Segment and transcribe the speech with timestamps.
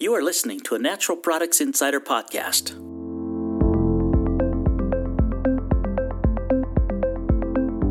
[0.00, 2.72] You are listening to a Natural Products Insider podcast.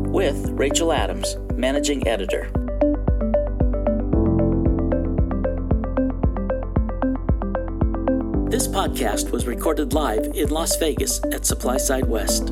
[0.08, 2.44] With Rachel Adams, Managing Editor.
[8.48, 12.44] This podcast was recorded live in Las Vegas at SupplySide West.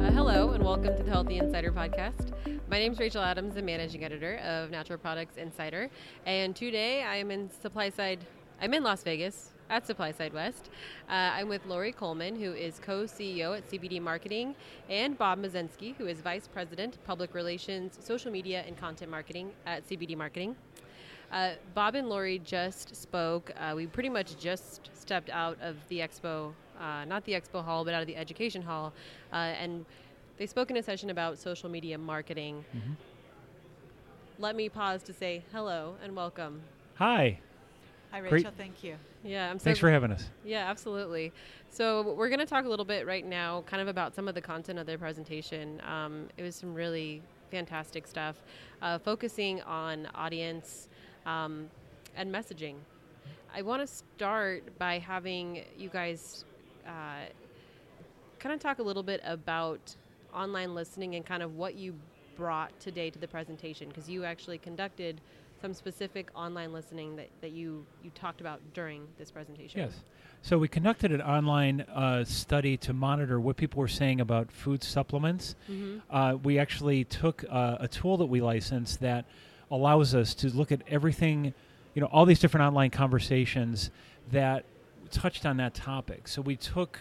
[0.00, 2.32] Uh, hello, and welcome to the Healthy Insider podcast.
[2.70, 5.88] My name is Rachel Adams, the managing editor of Natural Products Insider,
[6.26, 8.18] and today I am in SupplySide.
[8.60, 10.68] I'm in Las Vegas at SupplySide West.
[11.08, 14.54] Uh, I'm with Lori Coleman, who is co-CEO at CBD Marketing,
[14.90, 19.88] and Bob Mezensky, who is vice president, public relations, social media, and content marketing at
[19.88, 20.54] CBD Marketing.
[21.32, 23.50] Uh, Bob and Lori just spoke.
[23.58, 27.82] Uh, we pretty much just stepped out of the expo, uh, not the expo hall,
[27.82, 28.92] but out of the education hall,
[29.32, 29.86] uh, and
[30.38, 32.64] they spoke in a session about social media marketing.
[32.74, 32.92] Mm-hmm.
[34.38, 36.62] Let me pause to say hello and welcome.
[36.94, 37.40] Hi.
[38.12, 38.32] Hi, Great.
[38.32, 38.52] Rachel.
[38.56, 38.94] Thank you.
[39.24, 40.24] Yeah, I'm so Thanks for having us.
[40.44, 41.32] Yeah, absolutely.
[41.70, 44.34] So we're going to talk a little bit right now, kind of about some of
[44.34, 45.82] the content of their presentation.
[45.86, 48.36] Um, it was some really fantastic stuff,
[48.80, 50.88] uh, focusing on audience
[51.26, 51.68] um,
[52.16, 52.76] and messaging.
[53.54, 56.44] I want to start by having you guys
[56.86, 57.26] uh,
[58.38, 59.96] kind of talk a little bit about
[60.34, 61.94] online listening and kind of what you
[62.36, 65.20] brought today to the presentation, because you actually conducted
[65.60, 69.80] some specific online listening that, that you, you talked about during this presentation.
[69.80, 69.92] Yes.
[70.40, 74.84] So we conducted an online uh, study to monitor what people were saying about food
[74.84, 75.56] supplements.
[75.68, 75.98] Mm-hmm.
[76.14, 79.24] Uh, we actually took uh, a tool that we licensed that
[79.70, 81.52] allows us to look at everything,
[81.94, 83.90] you know, all these different online conversations
[84.30, 84.64] that
[85.10, 86.28] touched on that topic.
[86.28, 87.00] So we took,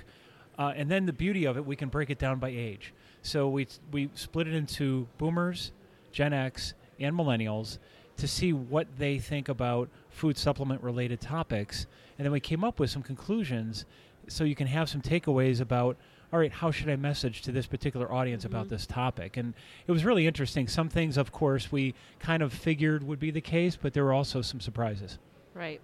[0.57, 2.93] uh, and then the beauty of it, we can break it down by age.
[3.21, 5.71] So we we split it into boomers,
[6.11, 7.77] Gen X, and millennials
[8.17, 11.85] to see what they think about food supplement related topics.
[12.17, 13.85] And then we came up with some conclusions
[14.27, 15.97] so you can have some takeaways about
[16.33, 18.69] all right, how should I message to this particular audience about Mhm.
[18.71, 19.37] this topic?
[19.37, 19.53] And
[19.87, 20.67] it was really interesting.
[20.67, 24.11] Some things, of course, we kind of figured would be the case, but there were
[24.11, 25.19] also some surprises.
[25.53, 25.79] Right.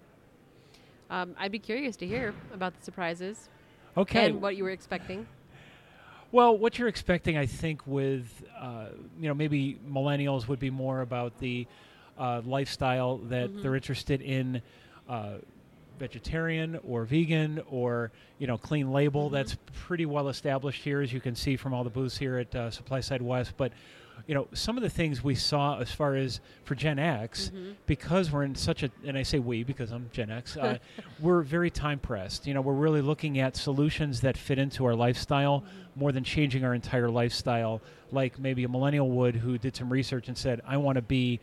[1.08, 3.48] Um, I'd be curious to hear about the surprises
[3.96, 4.26] Okay.
[4.26, 5.26] and what you were expecting.
[6.32, 8.26] Well, what you're expecting, I think, with
[8.58, 8.86] uh,
[9.20, 11.66] you know maybe millennials would be more about the
[12.18, 13.62] uh, lifestyle that Mhm.
[13.62, 14.62] they're interested in,
[15.08, 15.34] uh,
[15.98, 19.28] vegetarian or vegan or you know clean label.
[19.28, 19.32] Mhm.
[19.32, 19.56] That's
[19.86, 22.70] pretty well established here, as you can see from all the booths here at uh,
[22.70, 23.54] SupplySide West.
[23.56, 23.72] But
[24.26, 27.74] you know some of the things we saw as far as for Gen X, Mhm.
[27.86, 30.78] because we're in such a and I say we because I'm Gen X, uh,
[31.20, 32.46] we're very time pressed.
[32.46, 35.64] You know, we're really looking at solutions that fit into our lifestyle
[35.96, 37.80] more than changing our entire lifestyle,
[38.12, 41.40] like maybe a millennial would who did some research and said, I want to be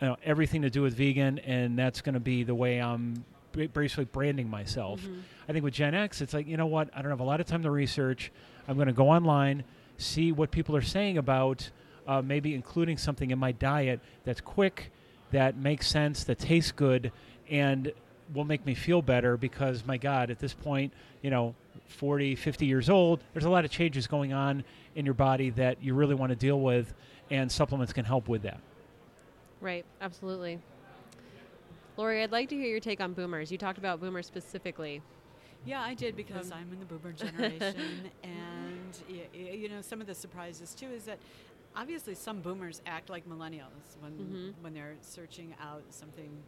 [0.00, 3.24] you know, everything to do with vegan, and that's going to be the way I'm
[3.52, 5.00] basically branding myself.
[5.02, 5.22] Mhm.
[5.48, 6.88] I think with Gen X, it's like, you know what?
[6.94, 8.30] I don't have a lot of time to research.
[8.68, 9.64] I'm going to go online,
[9.96, 11.70] see what people are saying about
[12.08, 14.90] uh, maybe including something in my diet that's quick,
[15.30, 17.12] that makes sense, that tastes good,
[17.50, 17.92] and
[18.34, 20.92] will make me feel better because, my God, at this point,
[21.22, 21.54] you know,
[21.88, 24.64] 40, 50 years old, there's a lot of changes going on
[24.94, 26.92] in your body that you really want to deal with,
[27.30, 28.58] and supplements can help with that.
[29.60, 30.58] Right, absolutely.
[31.96, 33.50] Lori, I'd like to hear your take on boomers.
[33.52, 35.02] You talked about boomers specifically.
[35.66, 39.80] Yeah, I did because Um, I'm in the boomer generation, and y- y- you know
[39.82, 41.18] some of the surprises too is that
[41.78, 44.62] obviously some boomers act like millennials when Mhm.
[44.62, 46.42] when they're searching out something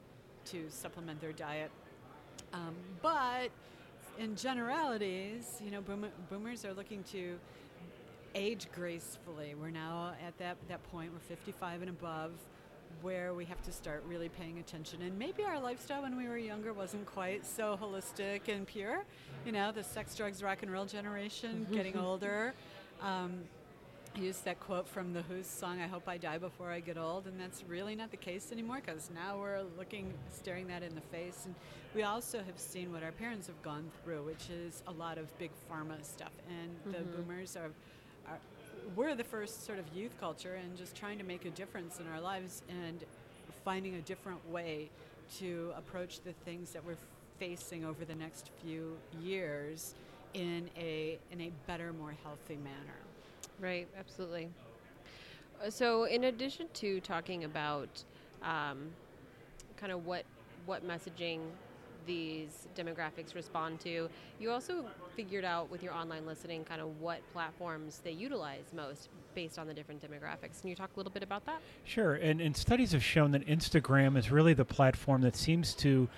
[0.46, 1.70] to supplement their diet.
[2.52, 3.50] Um, but
[4.18, 7.38] in generalities, you know, boomer, boomers are looking to
[8.34, 9.54] age gracefully.
[9.54, 11.12] We're now at that that point.
[11.12, 12.32] We're 55 and above.
[13.02, 16.36] Where we have to start really paying attention, and maybe our lifestyle when we were
[16.36, 19.04] younger wasn't quite so holistic and pure.
[19.46, 22.52] You know, the sex, drugs, rock and roll generation, getting older.
[23.00, 23.44] Um,
[24.16, 27.26] used that quote from the Who's song, I hope I die before I get old,
[27.26, 31.00] and that's really not the case anymore because now we're looking, staring that in the
[31.00, 31.42] face.
[31.46, 31.54] And
[31.94, 35.36] we also have seen what our parents have gone through, which is a lot of
[35.38, 36.32] big pharma stuff.
[36.48, 37.12] And the Mhm.
[37.16, 37.70] boomers are,
[38.26, 38.38] are,
[38.96, 42.06] we're the first sort of youth culture and just trying to make a difference in
[42.08, 43.04] our lives and
[43.64, 44.90] finding a different way
[45.38, 46.96] to approach the things that we're
[47.38, 49.94] facing over the next few years
[50.34, 52.98] in a, in a better, more healthy manner.
[53.60, 54.48] Right, absolutely.
[55.64, 58.04] Uh, So, in addition to talking about
[58.42, 58.90] um,
[59.76, 60.24] kind of what
[60.66, 61.40] what messaging
[62.06, 64.08] these demographics respond to.
[64.38, 64.84] You also
[65.16, 69.66] figured out with your online listening kind of what platforms they utilize most based on
[69.66, 70.60] the different demographics.
[70.60, 71.60] Can you talk a little bit about that?
[71.84, 76.08] Sure, and, and studies have shown that Instagram is really the platform that seems to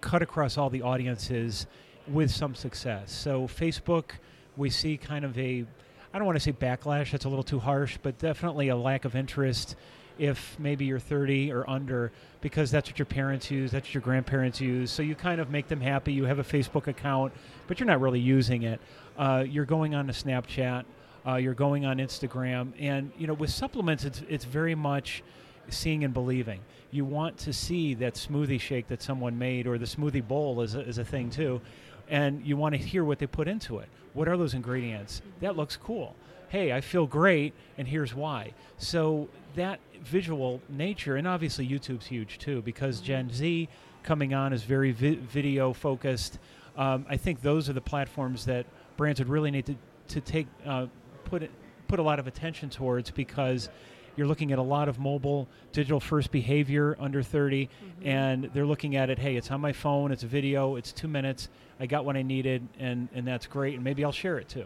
[0.00, 1.66] cut across all the audiences
[2.06, 3.12] with some success.
[3.12, 4.12] So, Facebook,
[4.56, 5.66] we see kind of a,
[6.12, 9.04] I don't want to say backlash, that's a little too harsh, but definitely a lack
[9.04, 9.76] of interest
[10.18, 12.10] if maybe you're 30 or under
[12.40, 14.90] because that's what your parents use, that's what your grandparents use.
[14.90, 16.12] So you kind of make them happy.
[16.12, 17.32] You have a Facebook account,
[17.66, 18.80] but you're not really using it.
[19.18, 20.84] Uh, you're going on to Snapchat,
[21.26, 25.22] uh, you're going on Instagram, and you know with supplements, it's it's very much
[25.68, 26.60] seeing and believing.
[26.92, 30.76] You want to see that smoothie shake that someone made, or the smoothie bowl is
[30.76, 31.60] a, is a thing too,
[32.08, 33.88] and you want to hear what they put into it.
[34.14, 35.22] What are those ingredients?
[35.40, 36.14] That looks cool.
[36.48, 38.52] Hey, I feel great, and here's why.
[38.78, 43.68] So that visual nature, and obviously YouTube's huge too, because Gen Z
[44.02, 46.38] coming on is very vi- video focused.
[46.76, 48.66] Um, I think those are the platforms that
[48.96, 49.74] brands would really need to
[50.08, 50.86] to take uh,
[51.24, 51.50] put it,
[51.88, 53.68] put a lot of attention towards because
[54.16, 58.06] you're looking at a lot of mobile digital first behavior under 30 Mm-hmm.
[58.08, 61.08] and they're looking at it hey it's on my phone it's a video it's two
[61.08, 61.48] minutes
[61.80, 64.64] i got what i needed and, and that's great and maybe i'll share it too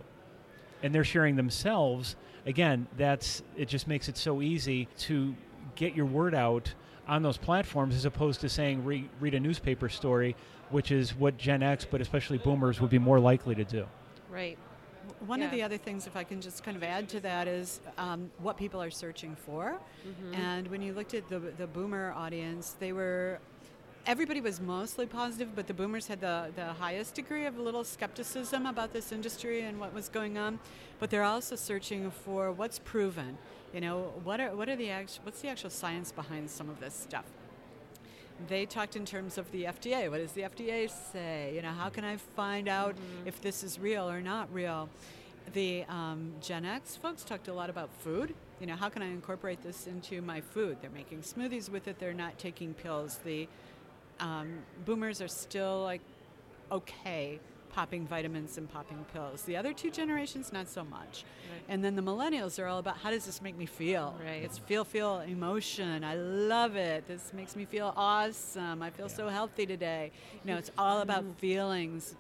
[0.82, 2.16] and they're sharing themselves
[2.46, 5.34] again that's it just makes it so easy to
[5.76, 6.72] get your word out
[7.08, 10.34] on those platforms as opposed to saying re- read a newspaper story
[10.70, 13.86] which is what gen x but especially boomers would be more likely to do
[14.30, 14.56] Right.
[15.26, 17.80] One of the other things, if I can just kind of add to that, is
[17.98, 19.78] um, what people are searching for.
[20.34, 23.38] And when you looked at the, the boomer audience, they were,
[24.06, 27.84] everybody was mostly positive, but the boomers had the, the highest degree of a little
[27.84, 30.58] skepticism about this industry and what was going on.
[30.98, 33.38] But they're also searching for what's proven.
[33.74, 36.80] You know, what are, what are the act- what's the actual science behind some of
[36.80, 37.24] this stuff?
[38.48, 40.10] They talked in terms of the FDA.
[40.10, 41.52] What does the FDA say?
[41.54, 44.88] You know, how can I find out if this is real or not real?
[45.52, 48.34] The um, Gen X folks talked a lot about food.
[48.60, 50.76] You know, how can I incorporate this into my food?
[50.80, 51.98] They're making smoothies with it.
[51.98, 53.18] They're not taking pills.
[53.24, 53.48] The
[54.20, 56.02] um, boomers are still like
[56.70, 57.40] okay
[57.72, 59.42] popping vitamins and popping pills.
[59.42, 61.24] The other two generations, not so much.
[61.50, 61.62] Right.
[61.68, 64.16] And then the millennials are all about how does this make me feel?
[64.24, 64.42] Right.
[64.42, 66.04] It's feel, feel, emotion.
[66.04, 67.06] I love it.
[67.06, 68.82] This makes me feel awesome.
[68.82, 70.12] I feel so healthy today.
[70.44, 72.14] You know, it's all about feelings.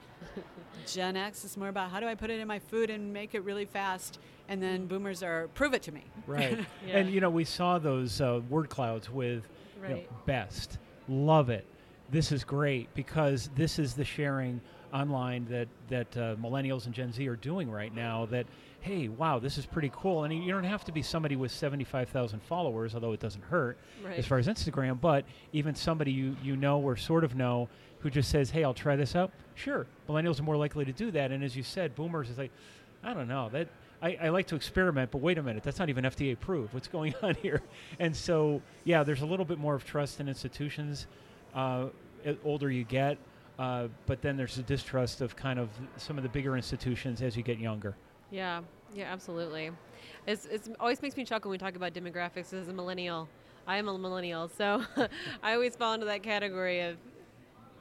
[0.86, 3.34] Gen X is more about how do I put it in my food and make
[3.34, 4.18] it really fast.
[4.48, 6.04] And then boomers are prove it to me.
[6.26, 6.58] Right.
[6.86, 6.98] Yeah.
[6.98, 9.46] And you know, we saw those uh, word clouds with
[9.82, 11.66] you know, best, love it.
[12.10, 14.60] This is great because this is the sharing
[14.92, 18.26] online that that uh, millennials and Gen Z are doing right now.
[18.26, 18.46] That
[18.80, 20.24] hey, wow, this is pretty cool.
[20.24, 23.44] And you don't have to be somebody with seventy five thousand followers, although it doesn't
[23.44, 24.18] hurt Right.
[24.18, 25.00] as far as Instagram.
[25.00, 27.68] But even somebody you you know or sort of know
[28.00, 29.30] who just says, hey, I'll try this out.
[29.54, 31.30] Sure, millennials are more likely to do that.
[31.32, 32.50] And as you said, boomers is like,
[33.04, 33.68] I don't know that.
[34.02, 36.72] I, I like to experiment, but wait a minute, that's not even FDA approved.
[36.72, 37.60] What's going on here?
[37.98, 41.06] And so, yeah, there's a little bit more of trust in institutions.
[41.54, 41.88] Uh,
[42.42, 43.18] older you get,
[43.60, 45.68] uh, but then there's a distrust of kind of
[45.98, 47.94] some of the bigger institutions as you get younger.
[48.30, 48.62] Yeah,
[48.94, 49.70] yeah, absolutely.
[50.26, 53.28] It's, it's always makes me chuckle when we talk about demographics as a millennial.
[53.66, 54.82] I am a millennial, so
[55.42, 56.96] I always fall into that category of.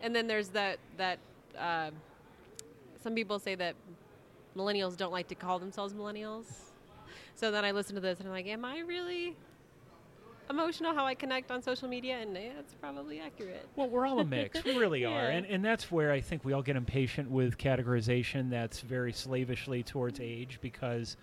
[0.01, 1.19] And then there's that that
[1.57, 1.91] uh,
[3.01, 3.75] some people say that
[4.57, 6.45] millennials don't like to call themselves millennials.
[7.35, 9.37] So then I listen to this and I'm like, am I really
[10.49, 12.17] emotional how I connect on social media?
[12.17, 13.67] And yeah, it's probably accurate.
[13.75, 14.63] Well, we're all a mix.
[14.63, 15.23] we really are.
[15.23, 15.29] Yeah.
[15.29, 19.83] And, and that's where I think we all get impatient with categorization that's very slavishly
[19.83, 21.18] towards age because,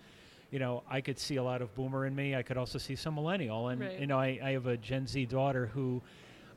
[0.51, 2.35] you know, I could see a lot of boomer in me.
[2.35, 3.69] I could also see some millennial.
[3.69, 3.99] And, Right.
[3.99, 6.01] you know, I, I have a Gen Z daughter who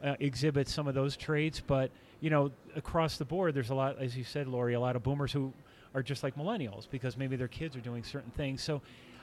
[0.03, 1.61] uh, exhibits some of those traits.
[1.61, 4.97] But, you know, across the board, there's a lot, as you said, Lori, a lot
[4.97, 5.53] of boomers who
[5.95, 8.63] are just like millennials because maybe their kids are doing certain things.
[8.63, 8.81] So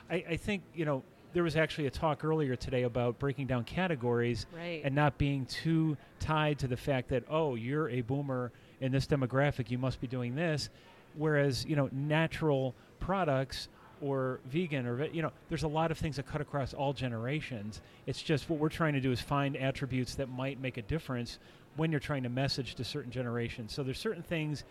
[0.10, 1.02] I, I think, you know,
[1.38, 4.82] there was actually a talk earlier today about breaking down categories Right.
[4.84, 8.52] and not being too tied to the fact that oh you're a boomer
[8.82, 10.70] in this demographic you must be doing this.
[11.16, 13.68] Whereas you know natural products
[14.02, 17.82] or vegan or you know there's a lot of things that cut across all generations.
[18.08, 21.38] It's just what we're trying to do is find attributes that might make a difference
[21.76, 23.74] when you're trying to message to certain generations.
[23.76, 24.64] So there's certain things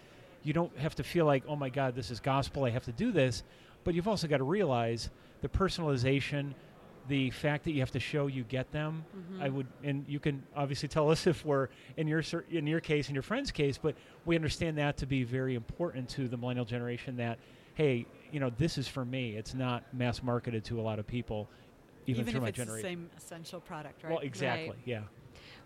[0.42, 2.92] you don't have to feel like oh my god this is gospel i have to
[2.92, 3.44] do this.
[3.84, 6.54] But you've also got to realize the personalization
[7.08, 9.42] the fact that you have to show you get them mm-hmm.
[9.42, 13.08] i would and you can obviously tell us if we're in your in your case
[13.08, 16.64] in your friend's case but we understand that to be very important to the millennial
[16.64, 17.38] generation that
[17.74, 21.06] hey you know this is for me it's not mass marketed to a lot of
[21.06, 21.48] people
[22.08, 24.12] even, Even through if my it's the same essential product, right?
[24.12, 24.78] well exactly Right.
[24.84, 25.00] yeah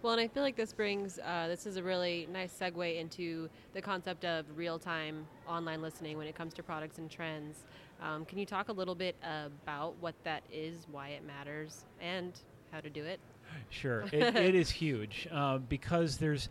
[0.03, 3.51] Well, and I feel like this brings uh, this is a really nice segue into
[3.75, 7.67] the concept of real time online listening when it comes to products and trends.
[8.01, 12.33] Um, can you talk a little bit about what that is, why it matters, and
[12.73, 13.21] how to do it?
[13.69, 16.49] Sure, it, it is huge uh, because there's.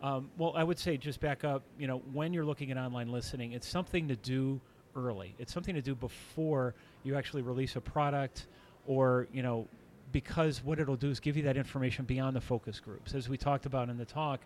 [0.00, 1.62] Um, well, I would say just back up.
[1.76, 4.60] You know, when you're looking at online listening, it's something to do
[4.94, 5.34] early.
[5.40, 8.46] It's something to do before you actually release a product,
[8.86, 9.66] or you know,
[10.14, 13.36] because what it'll do is give you that information beyond the focus groups, as we
[13.36, 14.40] talked about in the talk.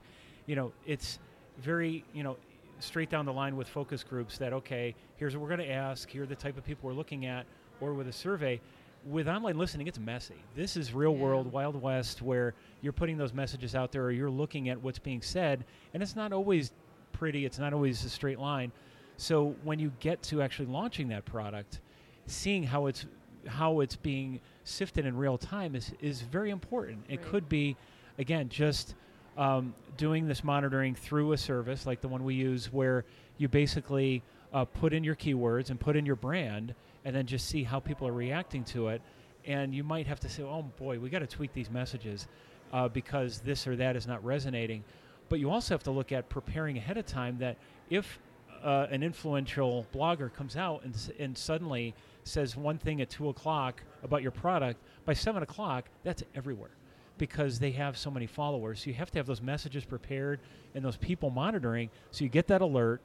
[0.46, 1.18] You know, it's
[1.58, 2.38] very you know
[2.80, 6.08] straight down the line with focus groups that okay, here's what we're going to ask,
[6.08, 7.44] here are the type of people we're looking at,
[7.80, 8.60] or with a survey
[9.04, 10.34] with online listening, it's messy.
[10.56, 11.22] This is real Yeah.
[11.22, 14.98] world, Wild West, where you're putting those messages out there or you're looking at what's
[14.98, 16.72] being said, and it's not always
[17.12, 18.72] pretty, it's not always a straight line.
[19.16, 21.80] So when you get to actually launching that product,
[22.26, 23.06] seeing how it's
[23.46, 27.04] how it's being sifted in real time is, is very important.
[27.08, 27.26] It Right.
[27.28, 27.76] could be,
[28.18, 28.94] again, just
[29.36, 33.04] um, doing this monitoring through a service like the one we use, where
[33.38, 34.22] you basically
[34.52, 37.78] uh, put in your keywords and put in your brand, and then just see how
[37.80, 39.00] people are reacting to it.
[39.46, 42.26] And you might have to say, "Oh boy, we got to tweak these messages
[42.72, 44.82] uh, because this or that is not resonating."
[45.28, 47.56] But you also have to look at preparing ahead of time that
[47.90, 48.18] if
[48.62, 51.94] uh, an influential blogger comes out and, and suddenly
[52.28, 56.70] says one thing at two o'clock about your product, by seven o'clock, that's everywhere
[57.16, 58.80] because they have so many followers.
[58.80, 60.38] So you have to have those messages prepared
[60.74, 61.90] and those people monitoring.
[62.12, 63.00] So you get that alert,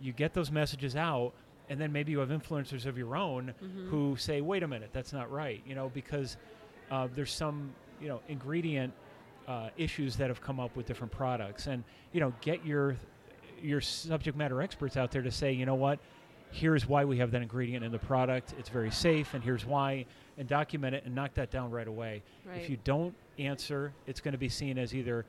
[0.00, 1.32] you get those messages out,
[1.70, 3.88] and then maybe you have influencers of your own Mhm.
[3.88, 6.36] who say, "Wait a minute, that's not right," you know, because
[6.90, 8.92] uh, there's some you know ingredient
[9.48, 12.96] uh, issues that have come up with different products, and you know, get your
[13.62, 15.98] your subject matter experts out there to say, you know what,
[16.54, 18.54] here's why we have that ingredient in the product.
[18.58, 20.06] It's very safe, and here's why,
[20.38, 22.22] and document it and knock that down right away.
[22.46, 22.62] Right.
[22.62, 25.26] If you don't answer, it's going to be seen as either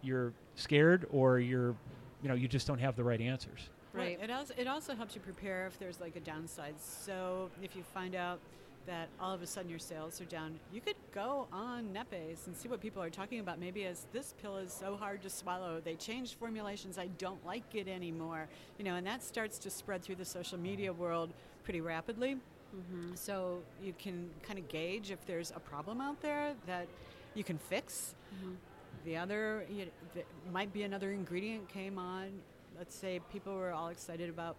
[0.00, 1.76] you're scared or you're,
[2.22, 3.68] you know, you just don't have the right answers.
[3.92, 4.18] Right.
[4.22, 6.74] It also it also helps you prepare if there's like a downside.
[6.80, 8.38] So if you find out
[8.86, 12.56] that all of a sudden your sales are down, you could go on NetBase and
[12.56, 13.58] see what people are talking about.
[13.58, 16.98] Maybe as this pill is so hard to swallow, they changed formulations.
[16.98, 18.48] I don't like it anymore.
[18.78, 21.32] You know, and that starts to spread through the social media world
[21.64, 22.36] pretty rapidly.
[22.76, 23.14] Mm-hmm.
[23.14, 26.88] So you can kind of gauge if there's a problem out there that
[27.34, 28.14] you can fix.
[28.34, 28.56] Mhm.
[29.04, 32.30] The other you th- might be another ingredient came on.
[32.78, 34.56] Let's say people were all excited about.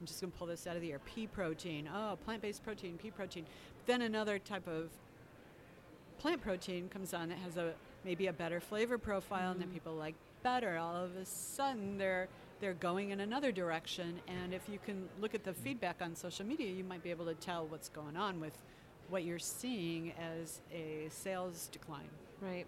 [0.00, 1.00] I'm just going to pull this out of the air.
[1.00, 1.88] Pea protein.
[1.92, 3.46] Oh, plant-based protein, pea protein.
[3.86, 4.90] Then another type of
[6.18, 7.72] plant protein comes on that has a
[8.04, 9.74] maybe a better flavor profile and that mm-hmm.
[9.74, 10.76] people like better.
[10.76, 12.28] All of a sudden, they're
[12.60, 14.20] they're going in another direction.
[14.26, 15.56] And if you can look at the mm.
[15.56, 18.52] feedback on social media, you might be able to tell what's going on with
[19.10, 22.08] what you're seeing as a sales decline.
[22.42, 22.66] Right.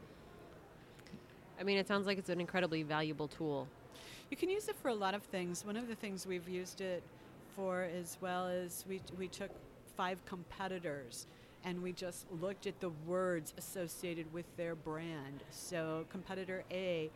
[1.59, 3.67] I mean, it sounds like it's an incredibly valuable tool.
[4.31, 5.65] You can use it for a lot of things.
[5.65, 7.03] One of the things we've used it
[7.61, 9.51] for as well as we, we took
[9.95, 11.27] five competitors
[11.63, 15.43] and we just looked at the words associated with their brand.
[15.51, 17.11] So competitor A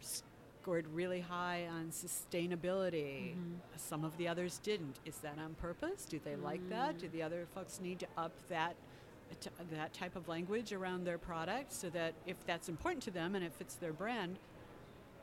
[0.00, 3.34] scored really high on sustainability.
[3.36, 3.58] Mhm.
[3.76, 5.00] Some of the others didn't.
[5.04, 6.06] Is that on purpose?
[6.06, 6.96] Do they like that?
[6.98, 8.74] Do the other folks need to up that
[9.40, 13.34] t- that type of language around their product so that if that's important to them
[13.34, 14.38] and it fits their brand,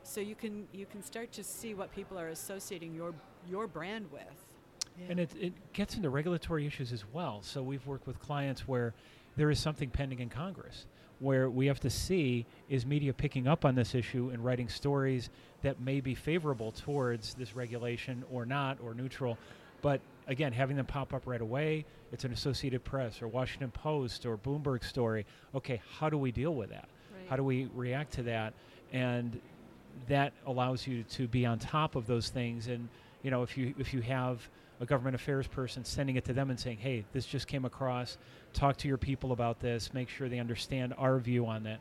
[0.04, 3.12] so you can you can start to see what people are associating your
[3.48, 4.46] your brand with.
[5.08, 7.40] And it, it gets into regulatory issues as well.
[7.42, 8.94] So we've worked with clients where
[9.36, 10.86] there is something pending in Congress
[11.22, 15.30] where we have to see is media picking up on this issue and writing stories
[15.62, 19.38] that may be favorable towards this regulation or not or neutral.
[19.82, 24.26] But again, having them pop up right away, it's an Associated Press or Washington Post
[24.26, 25.24] or Bloomberg story.
[25.54, 26.88] Okay, how do we deal with that?
[27.14, 27.30] Right.
[27.30, 28.52] How do we react to that?
[28.92, 29.40] And
[30.08, 32.66] that allows you to be on top of those things.
[32.66, 32.88] And
[33.22, 34.48] you know, if you if you have
[34.82, 38.18] a government affairs person sending it to them and saying, "Hey, this just came across.
[38.52, 39.94] Talk to your people about this.
[39.94, 41.80] Make sure they understand our view on that."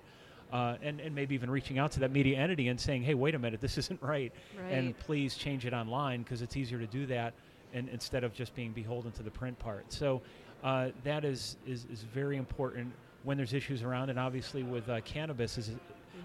[0.53, 3.33] Uh, and, and maybe even reaching out to that media entity and saying, "Hey, wait
[3.35, 4.71] a minute, this isn't right, Right.
[4.71, 7.33] and please change it online because it's easier to do that,
[7.73, 10.21] and instead of just being beholden to the print part." So
[10.63, 12.93] uh, that is, is is very important
[13.23, 15.71] when there's issues around, and obviously with uh, cannabis, is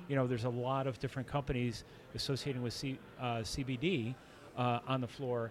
[0.08, 4.14] you know, there's a lot of different companies associating with C, uh, CBD
[4.56, 5.50] uh, on the floor.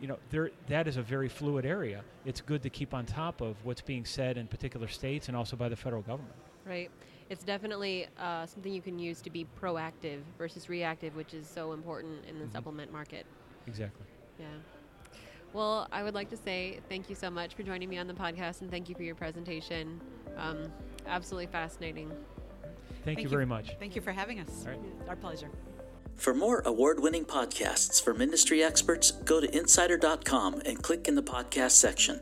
[0.00, 2.02] You know, there that is a very fluid area.
[2.24, 5.56] It's good to keep on top of what's being said in particular states and also
[5.56, 6.34] by the federal government.
[6.66, 6.90] Right.
[7.28, 11.72] It's definitely uh, something you can use to be proactive versus reactive, which is so
[11.72, 12.52] important in the Mhm.
[12.52, 13.26] supplement market.
[13.66, 14.06] Exactly.
[14.38, 14.46] Yeah.
[15.52, 18.14] Well, I would like to say thank you so much for joining me on the
[18.14, 20.00] podcast and thank you for your presentation.
[20.36, 20.72] Um,
[21.06, 22.10] absolutely fascinating.
[23.04, 23.76] Thank, you very much.
[23.78, 24.64] Thank you for having us.
[24.66, 24.80] All right.
[25.08, 25.50] Our pleasure.
[26.20, 31.22] For more award winning podcasts from industry experts, go to insider.com and click in the
[31.22, 32.20] podcast section.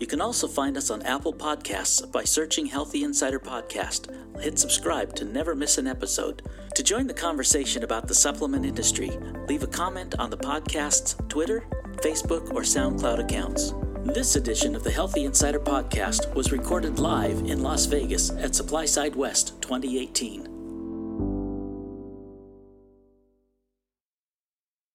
[0.00, 4.08] You can also find us on Apple Podcasts by searching Healthy Insider Podcast.
[4.40, 6.40] Hit subscribe to never miss an episode.
[6.74, 9.10] To join the conversation about the supplement industry,
[9.46, 13.74] leave a comment on the podcast's Twitter, Facebook, or SoundCloud accounts.
[14.14, 19.14] This edition of the Healthy Insider Podcast was recorded live in Las Vegas at SupplySide
[19.14, 20.53] West 2018.